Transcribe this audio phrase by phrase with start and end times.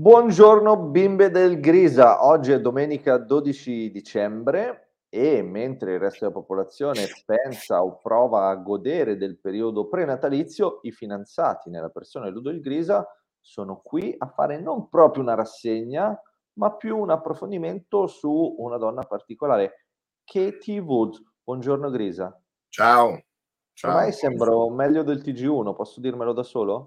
[0.00, 7.04] Buongiorno bimbe del Grisa, oggi è domenica 12 dicembre e mentre il resto della popolazione
[7.26, 12.60] pensa o prova a godere del periodo prenatalizio, i finanziati nella persona di Ludo il
[12.60, 13.04] Grisa
[13.40, 16.16] sono qui a fare non proprio una rassegna,
[16.58, 19.88] ma più un approfondimento su una donna particolare,
[20.22, 21.20] Katie Woods.
[21.42, 22.40] Buongiorno Grisa.
[22.68, 23.20] Ciao.
[23.72, 23.90] Ciao.
[23.90, 26.86] Ormai sembro meglio del TG1, posso dirmelo da solo?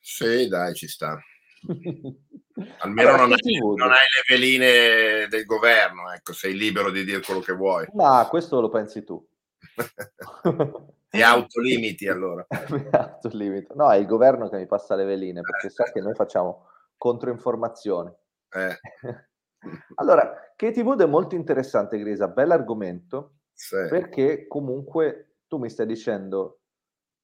[0.00, 1.20] Sì, dai, ci sta.
[2.78, 7.20] Almeno allora, non, hai, non, hai, le veline del governo, ecco, sei libero di dire
[7.20, 7.86] quello che vuoi.
[7.92, 9.24] Ma questo lo pensi tu.
[11.08, 12.46] Ti autolimiti allora.
[12.70, 13.74] mi autolimito.
[13.74, 15.70] No, è il governo che mi passa le veline perché eh.
[15.70, 18.14] sa che noi facciamo controinformazione.
[18.50, 18.80] Eh.
[19.96, 23.76] allora, Katie Wood è molto interessante, Grisa, bell'argomento, sì.
[23.88, 26.60] perché comunque tu mi stai dicendo,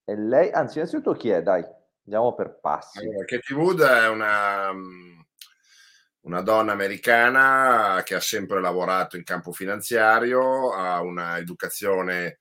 [0.04, 1.64] è lei, anzi innanzitutto chi è, dai,
[2.04, 2.98] Andiamo per passi.
[2.98, 5.20] Allora, Katie Wood è una, mm,
[6.22, 12.40] una donna americana che ha sempre lavorato in campo finanziario, ha una educazione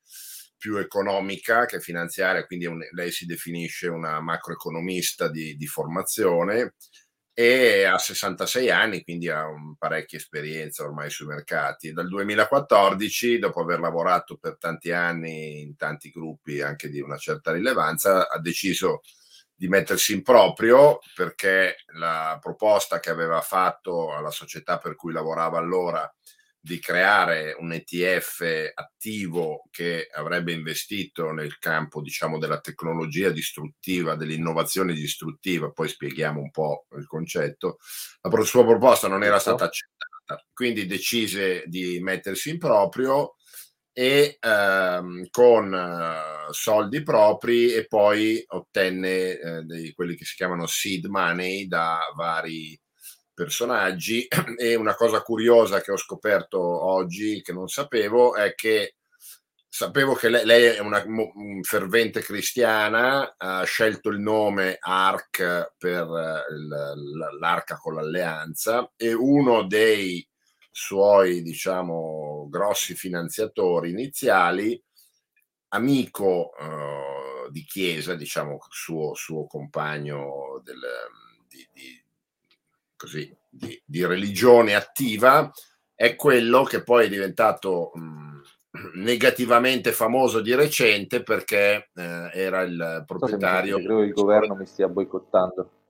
[0.57, 6.75] più economica che finanziaria, quindi un, lei si definisce una macroeconomista di, di, formazione
[7.33, 11.93] e ha 66 anni, quindi ha un, parecchia esperienza ormai sui mercati.
[11.93, 17.51] Dal 2014, dopo aver lavorato per tanti anni in tanti gruppi anche di una certa
[17.51, 19.20] rilevanza, ha deciso di
[19.67, 26.11] mettersi in proprio perché la proposta che aveva fatto alla società per cui lavorava allora
[26.63, 34.93] di creare un ETF attivo che avrebbe investito nel campo diciamo della tecnologia distruttiva, dell'innovazione
[34.93, 37.79] distruttiva, poi spieghiamo un po' il concetto,
[38.21, 43.37] la sua proposta non era stata accettata, quindi decise di mettersi in proprio
[44.01, 50.65] e ehm, con eh, soldi propri e poi ottenne eh, dei, quelli che si chiamano
[50.65, 52.79] seed money da vari
[53.31, 54.27] personaggi.
[54.57, 58.95] E una cosa curiosa che ho scoperto oggi che non sapevo è che
[59.69, 61.03] sapevo che lei, lei è una
[61.61, 70.27] fervente cristiana ha scelto il nome ARC per eh, l'arca con l'alleanza e uno dei
[70.71, 74.81] suoi, diciamo, grossi finanziatori iniziali,
[75.69, 80.79] amico uh, di chiesa, diciamo, suo, suo compagno del,
[81.47, 82.03] di, di,
[82.95, 85.51] così, di, di, religione attiva,
[85.93, 88.41] è quello che poi è diventato mh,
[88.95, 93.75] negativamente famoso di recente perché eh, era il proprietario.
[93.77, 95.80] credo che il governo mi stia boicottando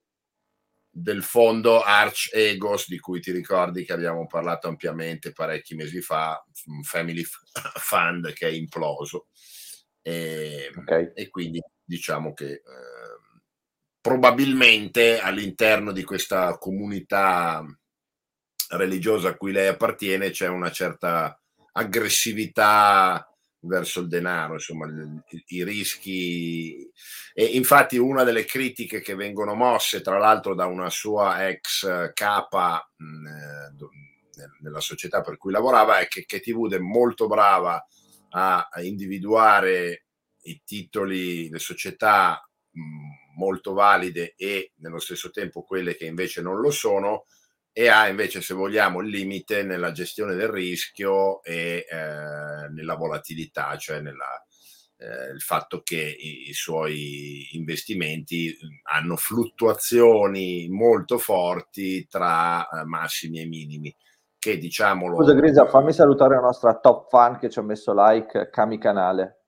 [0.94, 6.44] del fondo Arch Egos di cui ti ricordi che abbiamo parlato ampiamente parecchi mesi fa,
[6.66, 7.24] un family
[7.80, 9.28] fund che è imploso.
[10.02, 11.12] E, okay.
[11.14, 12.62] e quindi diciamo che eh,
[14.02, 17.64] probabilmente all'interno di questa comunità
[18.70, 21.40] religiosa a cui lei appartiene c'è una certa
[21.74, 23.31] aggressività
[23.62, 26.90] verso il denaro, insomma, i, i, rischi.
[27.34, 32.92] E infatti una delle critiche che vengono mosse, tra l'altro, da una sua ex capa
[32.98, 37.86] mh, eh, nella società per cui lavorava, è che Wood è molto brava
[38.30, 40.06] a, a individuare
[40.44, 42.42] i titoli, le società
[42.72, 47.26] mh, molto valide e nello stesso tempo quelle che invece non lo sono,
[47.74, 53.78] e ha invece, se vogliamo, il limite nella gestione del rischio e eh, nella volatilità,
[53.78, 54.46] cioè nella,
[54.98, 58.56] eh, il fatto che i, i, suoi investimenti
[58.92, 63.96] hanno fluttuazioni molto forti tra eh, massimi e minimi.
[64.38, 65.18] Che diciamolo.
[65.18, 69.41] Scusa, Grisa, fammi salutare la nostra top fan che ci ha messo like, Cami Canale.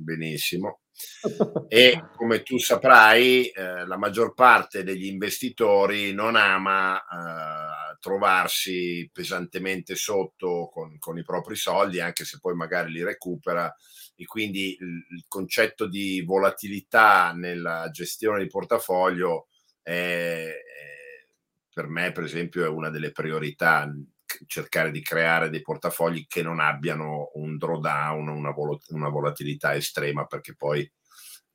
[0.00, 0.80] Benissimo.
[1.68, 9.94] e come tu saprai, eh, la maggior parte degli investitori non ama eh, trovarsi pesantemente
[9.96, 13.74] sotto con, con, i propri soldi, anche se poi magari li recupera.
[14.16, 19.48] E quindi il, il concetto di volatilità nella gestione di portafoglio
[19.82, 21.26] è, è,
[21.72, 23.86] per me, per esempio, è una delle priorità
[24.46, 30.26] cercare di creare dei portafogli che non abbiano un drawdown, una, vol- una volatilità estrema,
[30.26, 30.90] perché poi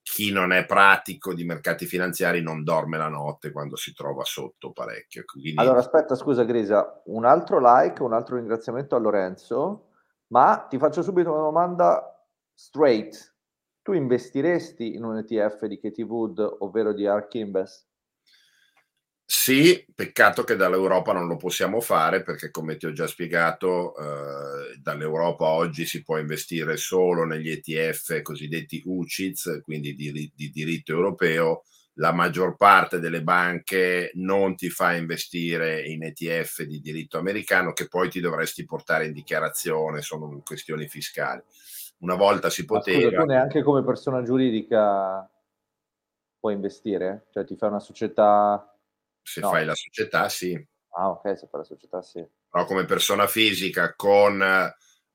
[0.01, 4.71] chi non è pratico di mercati finanziari non dorme la notte quando si trova sotto
[4.71, 5.23] parecchio.
[5.25, 5.59] Quindi...
[5.59, 9.87] Allora aspetta, scusa Grisa, un altro like, un altro ringraziamento a Lorenzo,
[10.27, 12.23] ma ti faccio subito una domanda
[12.53, 13.33] straight.
[13.81, 17.87] Tu investiresti in un ETF di Katie Wood, ovvero di Ark Invest?
[19.27, 24.77] Sì, peccato che dall'Europa non lo possiamo fare perché come ti ho già spiegato, eh,
[24.79, 31.63] dall'Europa oggi si può investire solo negli ETF cosiddetti UCITS, quindi di, di diritto europeo,
[31.93, 37.87] la maggior parte delle banche non ti fa investire in ETF di diritto americano che
[37.87, 41.41] poi ti dovresti portare in dichiarazione, sono questioni fiscali.
[41.99, 42.99] Una volta si poteva...
[42.99, 45.27] Ma scusa, tu neanche come persona giuridica
[46.39, 47.25] puoi investire?
[47.31, 48.69] Cioè ti fai una società...
[49.25, 49.49] Se no.
[49.49, 50.53] fai la società, sì.
[50.97, 52.23] Ah, ok, se fai la società, sì.
[52.47, 54.41] Però come persona fisica con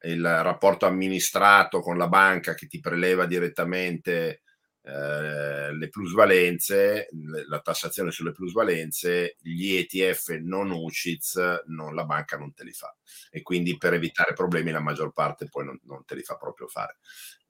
[0.02, 4.42] il rapporto amministrato con la banca che ti preleva direttamente
[4.90, 7.08] eh, le plusvalenze,
[7.48, 12.94] la tassazione sulle plusvalenze, gli ETF non UCITS, non, la banca non te li fa.
[13.30, 16.66] E quindi per evitare problemi la maggior parte poi non, non te li fa proprio
[16.66, 16.98] fare.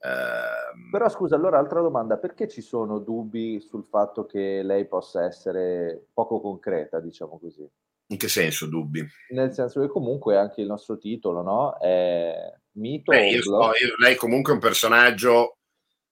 [0.03, 5.25] Eh, Però scusa, allora altra domanda, perché ci sono dubbi sul fatto che lei possa
[5.25, 7.67] essere poco concreta, diciamo così?
[8.09, 9.07] In che senso dubbi?
[9.31, 11.79] Nel senso che comunque anche il nostro titolo, no?
[11.79, 12.35] È
[12.73, 13.13] mito.
[13.13, 15.60] Beh, io so, io, lei comunque è un personaggio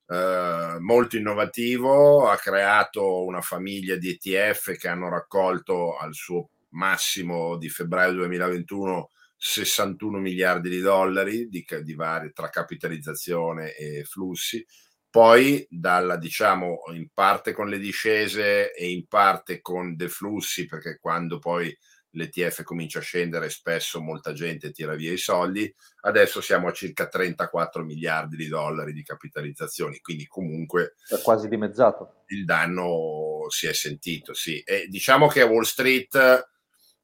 [0.08, 7.56] eh, molto innovativo, ha creato una famiglia di ETF che hanno raccolto al suo massimo
[7.56, 9.10] di febbraio 2021
[9.40, 14.64] 61 miliardi di dollari di, di varie tra capitalizzazione e flussi.
[15.10, 21.38] Poi, dalla, diciamo, in parte con le discese e in parte con deflussi, perché quando
[21.38, 21.74] poi
[22.10, 25.72] l'ETF comincia a scendere, spesso molta gente tira via i soldi.
[26.02, 32.22] Adesso siamo a circa 34 miliardi di dollari di capitalizzazioni, quindi comunque è quasi dimezzato.
[32.28, 34.60] Il danno si è sentito, sì.
[34.60, 36.46] E diciamo che a Wall Street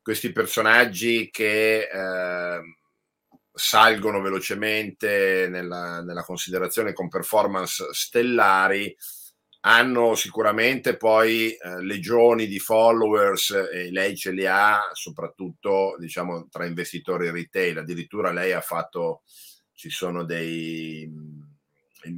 [0.03, 2.61] questi personaggi che eh,
[3.55, 8.95] salgono velocemente nella, nella considerazione con performance stellari
[9.67, 16.67] hanno sicuramente poi eh, legioni di followers e lei ce li ha soprattutto diciamo tra
[16.67, 17.79] investitori retail.
[17.79, 19.23] Addirittura lei ha fatto
[19.73, 21.11] ci sono dei
[22.05, 22.17] il,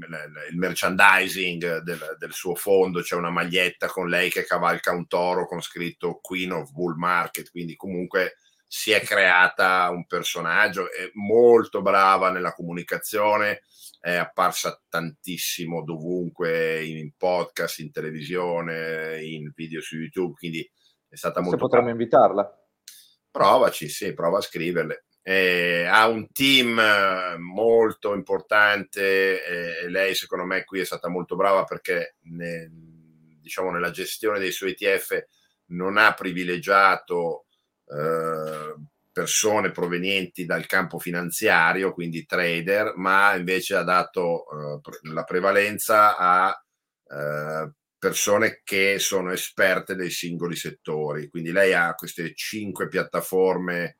[0.51, 3.01] il merchandising del, del, suo fondo.
[3.01, 7.51] C'è una maglietta con lei che cavalca un toro con scritto Queen of Bull Market
[7.51, 13.63] quindi comunque si è creata un personaggio è molto brava nella comunicazione
[14.07, 20.71] è apparsa tantissimo dovunque in podcast, in televisione, in video su YouTube, quindi
[21.09, 21.57] è stata molto...
[21.57, 22.01] Se potremmo brava.
[22.01, 22.67] invitarla?
[23.33, 25.07] Provaci, sì, prova a scriverle.
[25.23, 26.81] Eh, ha un team
[27.39, 32.71] molto importante e lei secondo me qui è stata molto brava perché ne,
[33.41, 35.27] diciamo nella gestione dei suoi ETF
[35.71, 37.46] non ha privilegiato
[37.89, 38.75] eh,
[39.13, 46.65] persone provenienti dal campo finanziario, quindi trader, ma invece ha dato eh, la prevalenza a
[47.09, 51.29] eh, persone che sono esperte dei singoli settori.
[51.29, 53.99] Quindi lei ha queste cinque piattaforme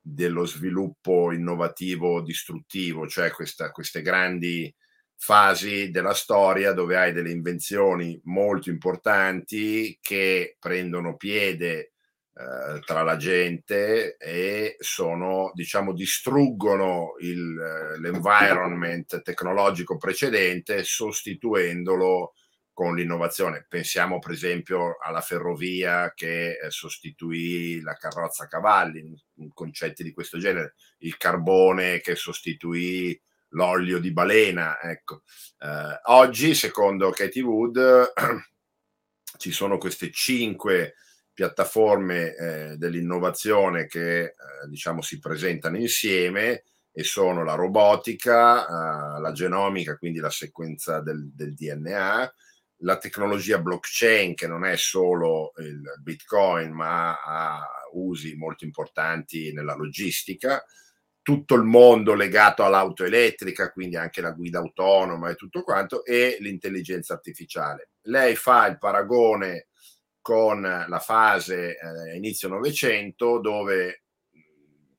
[0.00, 4.72] dello sviluppo innovativo distruttivo, cioè questa, queste grandi
[5.16, 11.92] fasi della storia dove hai delle invenzioni molto importanti che prendono piede
[12.38, 22.34] eh, tra la gente e sono, diciamo, distruggono il, eh, l'environment tecnologico precedente sostituendolo
[22.74, 23.64] con l'innovazione.
[23.66, 29.18] Pensiamo per esempio alla ferrovia che eh, sostituì la carrozza a cavalli,
[29.54, 33.18] concetti di questo genere, il carbone che sostituì
[33.50, 34.78] l'olio di balena.
[34.78, 35.22] Ecco.
[35.58, 38.12] Eh, oggi, secondo Katie Wood,
[39.38, 40.96] ci sono queste cinque
[41.36, 44.32] piattaforme eh, dell'innovazione che eh,
[44.70, 51.30] diciamo si presentano insieme e sono la robotica, eh, la genomica, quindi la sequenza del,
[51.34, 52.34] del, DNA,
[52.78, 57.60] la tecnologia blockchain che non è solo il bitcoin ma ha
[57.92, 60.64] usi molto importanti nella logistica,
[61.20, 66.38] tutto il mondo legato all'auto elettrica, quindi anche la guida autonoma e tutto quanto, e
[66.40, 67.90] l'intelligenza artificiale.
[68.04, 69.66] Lei fa il paragone
[70.26, 74.02] con la fase eh, inizio Novecento dove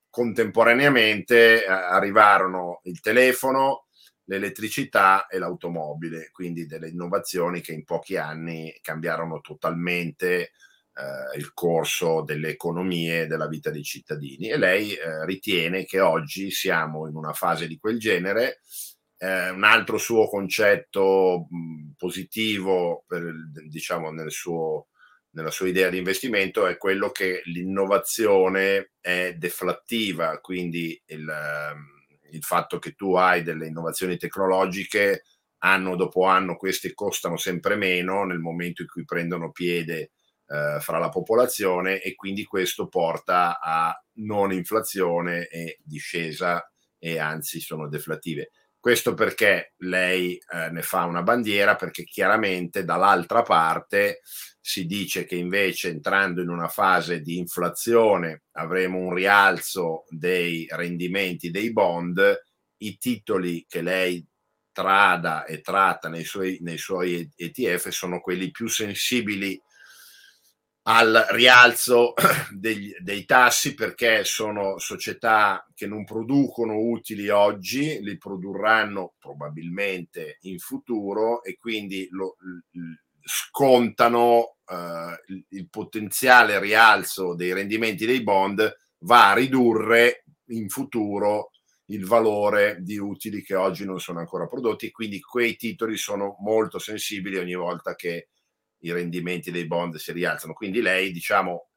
[0.10, 3.88] contemporaneamente eh, arrivarono il telefono,
[4.24, 10.40] l'elettricità e l'automobile, quindi delle innovazioni che in pochi anni cambiarono totalmente
[10.94, 14.48] eh, il corso delle economie e della vita dei cittadini.
[14.48, 18.62] E lei eh, ritiene che oggi siamo in una fase di quel genere.
[19.18, 23.30] Eh, un altro suo concetto mh, positivo per,
[23.68, 24.88] diciamo, nel suo
[25.38, 31.86] nella sua idea di investimento è quello che l'innovazione è deflattiva, quindi il, ehm,
[32.32, 35.26] il fatto che tu hai delle innovazioni tecnologiche
[35.60, 40.12] anno dopo anno queste costano sempre meno nel momento in cui prendono piede
[40.48, 46.68] eh, fra la popolazione e quindi questo porta a non inflazione e discesa
[46.98, 48.50] e anzi sono deflattive.
[48.88, 54.22] Questo perché lei eh, ne fa una bandiera, perché chiaramente dall'altra parte
[54.62, 61.52] si dice che invece entrando in una fase di inflazione avremo un rialzo dei rendimenti
[61.52, 62.42] dei bond,
[62.78, 64.26] i titoli che lei
[64.72, 69.62] trada e tratta nei suoi, nei suoi ETF sono quelli più sensibili
[70.90, 72.14] al rialzo
[72.52, 80.60] degli, dei tassi perché sono società che non producono utili oggi, li produrranno probabilmente in
[80.60, 82.38] futuro e quindi lo,
[83.22, 91.52] scontano eh, il, potenziale rialzo dei rendimenti dei bond va a ridurre in futuro
[91.90, 96.80] il valore di utili che oggi non sono ancora prodotti quindi quei titoli sono molto
[96.80, 98.30] sensibili ogni volta che
[98.80, 100.54] i rendimenti dei bond si rialzano.
[100.54, 101.70] Quindi lei, diciamo,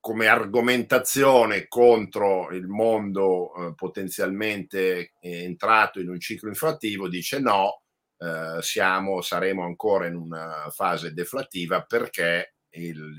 [0.00, 7.82] come argomentazione contro il mondo eh, potenzialmente entrato in un ciclo inflattivo, dice no,
[8.18, 13.14] eh, siamo, saremo ancora in una fase deflattiva perché il,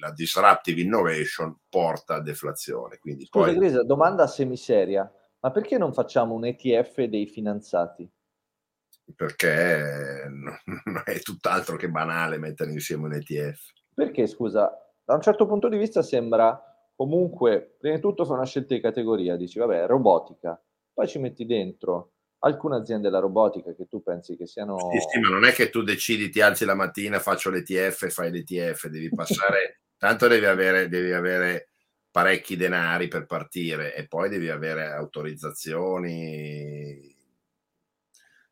[0.00, 2.98] la disruptive innovation porta a deflazione.
[2.98, 3.54] Quindi Scusa poi...
[3.56, 8.10] Grisa, domanda semiseria, ma perché non facciamo un ETF dei finanziati?
[9.14, 10.24] Perché
[11.04, 13.60] è tutt'altro che banale mettere insieme un ETF.
[13.94, 14.72] Perché, scusa,
[15.04, 16.60] da un certo punto di vista sembra
[16.96, 20.60] comunque, prima di tutto fa una scelta di categoria, dici, vabbè, robotica,
[20.92, 24.76] poi ci metti dentro alcune aziende della robotica che tu pensi che siano...
[24.92, 28.10] Sì, sì, ma non è che tu decidi, ti alzi la mattina, faccio l'ETF e
[28.10, 31.70] fai l'ETF, devi passare, tanto devi avere, devi avere
[32.10, 37.13] parecchi denari per partire e poi devi avere autorizzazioni,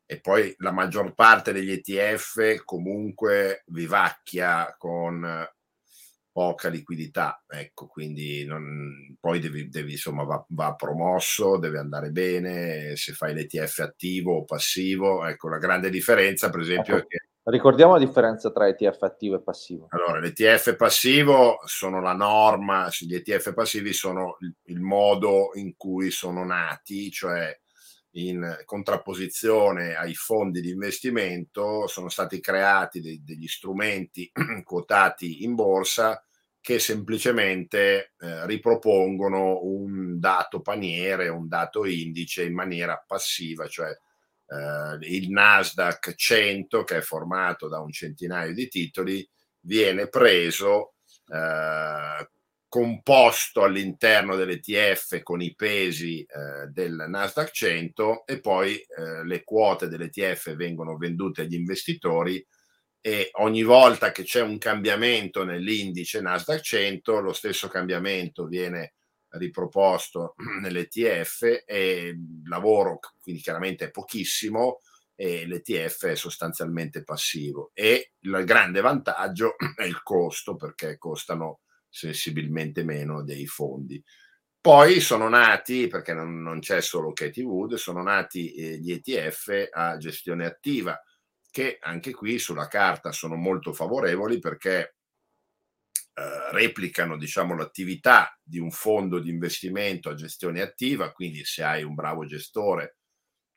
[0.05, 5.47] e poi la maggior parte degli ETF comunque vivacchia con
[6.33, 12.95] poca liquidità, ecco, quindi non, poi devi, devi insomma, va, va, promosso, deve andare bene,
[12.95, 17.27] se fai l'ETF attivo o passivo, ecco, la grande differenza per esempio ecco, è che...
[17.43, 19.87] Ricordiamo la differenza tra ETF attivo e passivo.
[19.89, 26.09] Allora, l'ETF passivo sono la norma, gli ETF passivi sono il, il modo in cui
[26.09, 27.55] sono nati, cioè
[28.13, 34.31] in contrapposizione ai fondi di investimento sono stati creati dei, degli strumenti
[34.63, 36.23] quotati in borsa
[36.59, 44.97] che semplicemente eh, ripropongono un dato paniere, un dato indice in maniera passiva, cioè eh,
[45.01, 49.27] il Nasdaq 100 che è formato da un centinaio di titoli
[49.59, 50.93] viene preso
[51.27, 52.29] eh,
[52.73, 59.87] composto all'interno dell'ETF con i pesi eh, del Nasdaq 100 e poi eh, le quote
[59.87, 62.43] dell'ETF vengono vendute agli investitori
[62.99, 68.95] e ogni volta che c'è un cambiamento nell'indice Nasdaq 100 lo stesso cambiamento viene
[69.27, 74.79] riproposto nell'ETF e il lavoro quindi chiaramente è pochissimo
[75.13, 77.69] e l'ETF è sostanzialmente passivo.
[77.75, 81.59] E il grande vantaggio è il costo perché costano
[81.93, 84.03] sensibilmente meno dei fondi.
[84.59, 89.69] Poi sono nati, perché non, non c'è solo Katie Wood, sono nati eh, gli ETF
[89.71, 90.99] a gestione attiva,
[91.51, 94.95] che anche qui sulla carta sono molto favorevoli perché
[96.15, 101.83] eh, replicano diciamo, l'attività di un fondo di investimento a gestione attiva, quindi se hai
[101.83, 102.97] un bravo gestore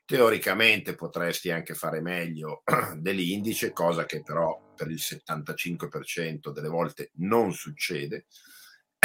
[0.04, 2.62] teoricamente potresti anche fare meglio
[2.98, 8.26] dell'indice, cosa che però per il 75% delle volte non succede,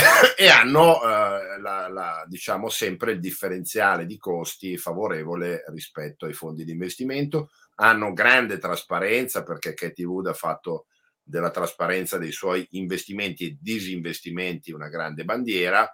[0.37, 6.63] e hanno eh, la, la, diciamo sempre il differenziale di costi favorevole rispetto ai fondi
[6.63, 10.85] di investimento, hanno grande trasparenza perché Katie Wood ha fatto
[11.23, 15.91] della trasparenza dei suoi investimenti e disinvestimenti una grande bandiera,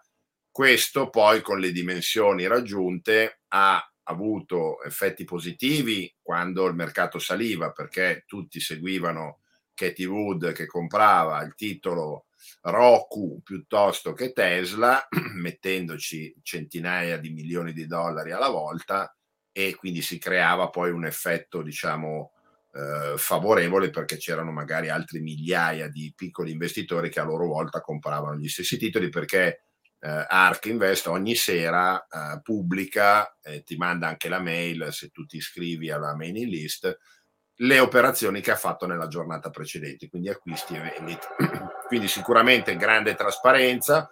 [0.50, 8.24] questo poi con le dimensioni raggiunte ha avuto effetti positivi quando il mercato saliva perché
[8.26, 9.42] tutti seguivano
[9.78, 12.26] Katie Wood che comprava il titolo
[12.62, 19.16] Roku piuttosto che Tesla, mettendoci centinaia di milioni di dollari alla volta
[19.52, 22.32] e quindi si creava poi un effetto, diciamo,
[22.74, 28.38] eh, favorevole perché c'erano magari altri migliaia di piccoli investitori che a loro volta compravano
[28.38, 29.62] gli stessi titoli perché
[30.00, 35.26] eh, Ark Invest ogni sera eh, pubblica, eh, ti manda anche la mail se tu
[35.26, 36.98] ti iscrivi alla mailing list,
[37.60, 41.28] le operazioni che ha fatto nella giornata precedente, quindi acquisti e vendite.
[41.88, 44.12] quindi sicuramente grande trasparenza.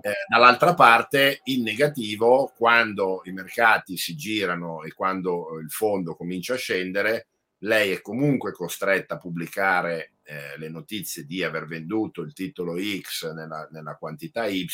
[0.00, 6.54] Eh, dall'altra parte, in negativo, quando i mercati si girano e quando il fondo comincia
[6.54, 7.26] a scendere,
[7.60, 13.32] lei è comunque costretta a pubblicare eh, le notizie di aver venduto il titolo X
[13.32, 14.66] nella, nella quantità Y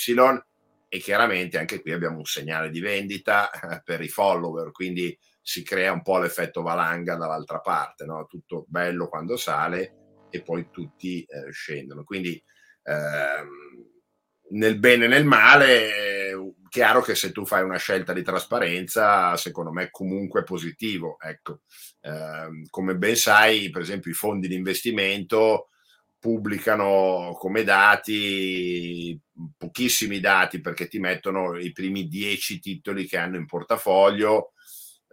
[0.88, 3.50] e chiaramente anche qui abbiamo un segnale di vendita
[3.82, 8.26] per i follower, quindi si crea un po' l'effetto valanga dall'altra parte, no?
[8.26, 9.96] tutto bello quando sale
[10.30, 12.04] e poi tutti eh, scendono.
[12.04, 12.42] Quindi
[12.84, 13.48] ehm,
[14.50, 19.36] nel bene e nel male, eh, chiaro che se tu fai una scelta di trasparenza,
[19.36, 21.16] secondo me comunque è positivo.
[21.20, 21.60] Ecco.
[22.00, 25.68] Eh, come ben sai, per esempio i fondi di investimento
[26.18, 29.20] pubblicano come dati
[29.58, 34.51] pochissimi dati perché ti mettono i primi dieci titoli che hanno in portafoglio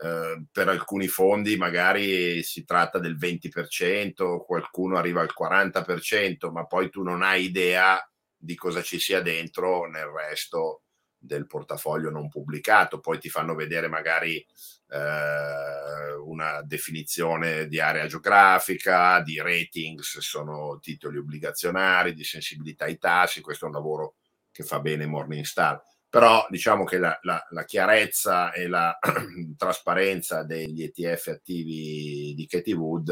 [0.01, 6.89] eh, per alcuni fondi magari si tratta del 20%, qualcuno arriva al 40%, ma poi
[6.89, 8.01] tu non hai idea
[8.37, 10.83] di cosa ci sia dentro nel resto
[11.17, 13.01] del portafoglio non pubblicato.
[13.01, 21.17] Poi ti fanno vedere magari eh, una definizione di area geografica, di ratings, sono titoli
[21.17, 23.41] obbligazionari, di sensibilità ai tassi.
[23.41, 24.15] Questo è un lavoro
[24.49, 28.97] che fa bene Morningstar però diciamo che la, la, la chiarezza e la
[29.55, 33.09] trasparenza degli ETF attivi di Katie Wood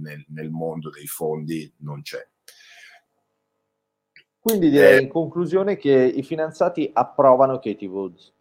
[0.00, 2.26] nel, nel mondo dei fondi non c'è.
[4.40, 8.32] Quindi direi eh, in conclusione che i finanziati approvano Katie Woods.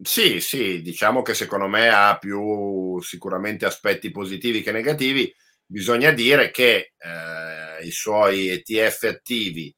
[0.00, 5.32] Sì, sì, diciamo che secondo me ha più sicuramente aspetti positivi che negativi.
[5.66, 9.74] Bisogna dire che eh, i suoi ETF attivi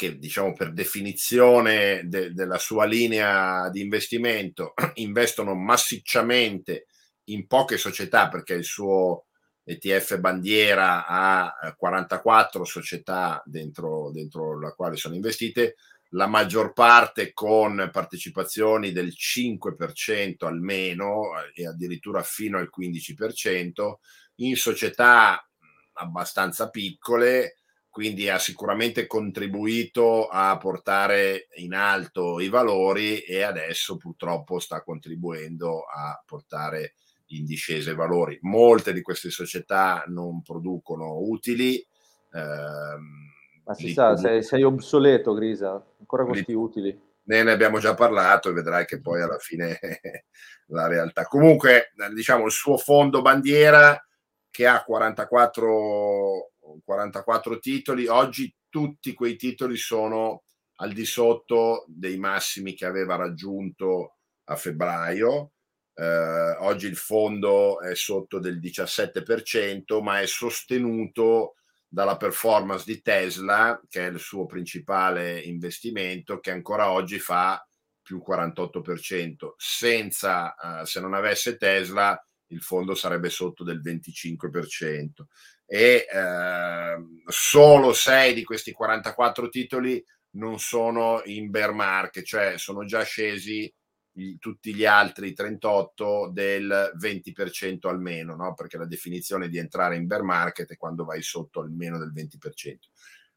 [0.00, 6.86] che diciamo per definizione de- della sua linea di investimento investono massicciamente
[7.24, 9.26] in poche società perché il suo
[9.62, 15.76] ETF bandiera ha 44 società dentro, dentro la quale sono investite,
[16.12, 23.92] la maggior parte con partecipazioni del 5% almeno e addirittura fino al 15%
[24.36, 25.46] in società
[25.92, 27.59] abbastanza piccole
[27.90, 35.82] quindi ha sicuramente contribuito a portare in alto i valori e adesso purtroppo sta contribuendo
[35.82, 36.94] a portare
[37.30, 38.38] in discesa i valori.
[38.42, 41.84] Molte di queste società non producono utili.
[42.32, 43.32] Ehm,
[43.64, 47.00] Ma si sa, sei, sei, obsoleto, Grisa, ancora questi li, utili.
[47.24, 49.78] Ne, ne abbiamo già parlato e vedrai che poi alla fine
[50.68, 51.24] la realtà.
[51.24, 54.00] Comunque, diciamo, il suo fondo bandiera
[54.48, 56.50] che ha 44
[56.84, 60.44] 44 titoli, oggi tutti quei titoli sono
[60.76, 65.52] al di sotto dei massimi che aveva raggiunto a febbraio.
[65.94, 71.56] Eh, oggi il fondo è sotto del 17%, ma è sostenuto
[71.86, 77.62] dalla performance di Tesla, che è il suo principale investimento, che ancora oggi fa
[78.00, 79.54] più 48%.
[79.56, 85.26] Senza, eh, se non avesse Tesla, il fondo sarebbe sotto del 25%
[85.72, 92.84] e eh, solo 6 di questi 44 titoli non sono in bear market, cioè sono
[92.84, 93.72] già scesi
[94.10, 98.52] gli, tutti gli altri 38 del 20% almeno, no?
[98.54, 102.76] perché la definizione di entrare in bear market è quando vai sotto almeno del 20%.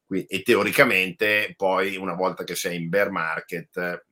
[0.04, 4.06] Quindi, e teoricamente poi una volta che sei in bear market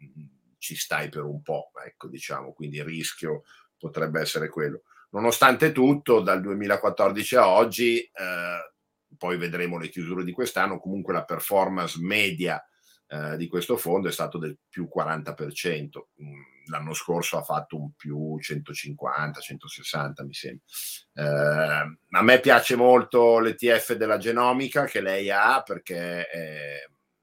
[0.58, 3.42] ci stai per un po', ecco diciamo, quindi il rischio
[3.76, 4.82] potrebbe essere quello.
[5.12, 8.72] Nonostante tutto, dal 2014 a oggi, eh,
[9.16, 12.62] poi vedremo le chiusure di quest'anno, comunque la performance media
[13.08, 16.06] eh, di questo fondo è stato del più 40%.
[16.22, 20.64] Mm, l'anno scorso ha fatto un più 150, 160 mi sembra.
[21.12, 26.76] Eh, a me piace molto l'ETF della genomica che lei ha perché è,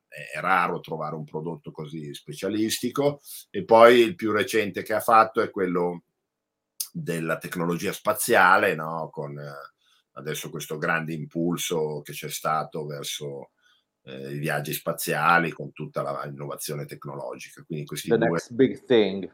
[0.08, 5.41] è raro trovare un prodotto così specialistico e poi il più recente che ha fatto
[5.41, 6.04] è quello
[7.02, 9.10] della tecnologia spaziale, no?
[9.12, 9.52] con eh,
[10.14, 13.52] adesso questo grande impulso che c'è stato verso
[14.04, 17.64] eh, i viaggi spaziali, con tutta l'innovazione tecnologica.
[17.64, 18.30] Quindi questi The due...
[18.30, 19.32] next big thing.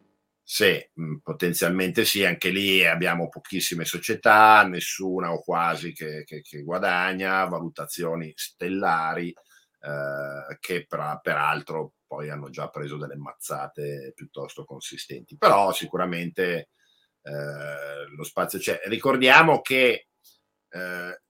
[0.48, 6.62] Sì, mm, potenzialmente sì, anche lì abbiamo pochissime società, nessuna o quasi che, che, che
[6.62, 15.36] guadagna, valutazioni stellari eh, che per, peraltro poi hanno già preso delle mazzate piuttosto consistenti.
[15.36, 16.70] Però sicuramente
[17.26, 18.82] eh, lo spazio c'è.
[18.86, 20.08] Ricordiamo che
[20.70, 21.22] eh,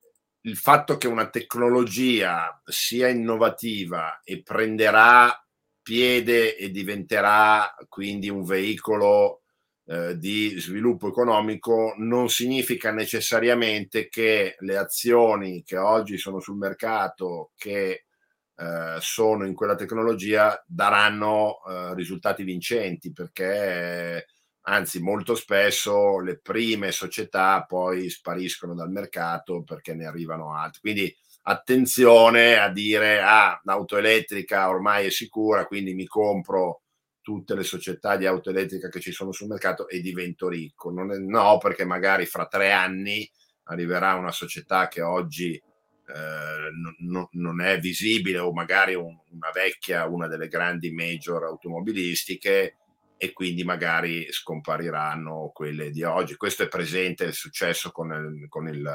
[0.41, 5.33] il fatto che una tecnologia sia innovativa e prenderà
[5.81, 9.43] piede e diventerà quindi un veicolo
[9.85, 17.51] eh, di sviluppo economico non significa necessariamente che le azioni che oggi sono sul mercato
[17.55, 18.05] che
[18.57, 24.25] eh, sono in quella tecnologia daranno eh, risultati vincenti perché
[24.67, 30.81] anzi molto spesso le prime società poi spariscono dal mercato perché ne arrivano altre.
[30.81, 36.81] Quindi attenzione a dire ah, l'auto elettrica ormai è sicura, quindi mi compro
[37.21, 40.89] tutte le società di auto elettrica che ci sono sul mercato e divento ricco.
[40.89, 43.29] È, no, perché magari fra tre anni
[43.63, 50.05] arriverà una società che oggi eh, non, non è visibile o magari un, una vecchia,
[50.05, 52.77] una delle grandi major automobilistiche
[53.17, 56.35] e quindi magari scompariranno quelle di oggi.
[56.35, 58.93] Questo è presente, è successo con, il, con, il,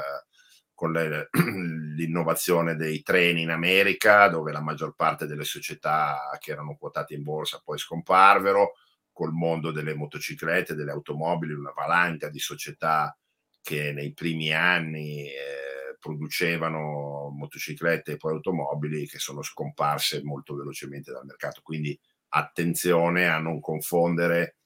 [0.73, 1.29] con le,
[1.95, 7.23] l'innovazione dei treni in America, dove la maggior parte delle società che erano quotate in
[7.23, 8.73] borsa poi scomparvero,
[9.11, 13.15] col mondo delle motociclette, delle automobili, una valanga di società
[13.61, 21.11] che nei primi anni eh, producevano motociclette e poi automobili che sono scomparse molto velocemente
[21.11, 21.61] dal mercato.
[21.61, 21.97] Quindi
[22.33, 24.57] attenzione a non confondere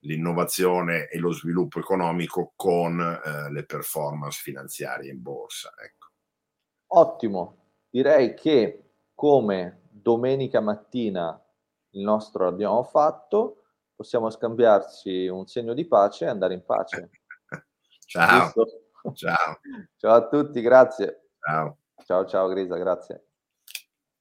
[0.00, 5.72] l'innovazione e lo sviluppo economico con eh, le performance finanziarie in borsa.
[5.82, 6.06] Ecco.
[6.88, 7.56] Ottimo,
[7.90, 8.82] direi che
[9.14, 11.40] come domenica mattina
[11.90, 17.10] il nostro l'abbiamo fatto, possiamo scambiarci un segno di pace e andare in pace.
[18.06, 18.52] ciao.
[19.14, 19.60] Ciao.
[19.96, 21.30] ciao a tutti, grazie.
[21.40, 21.78] Ciao.
[22.04, 23.25] Ciao ciao Grisa, grazie.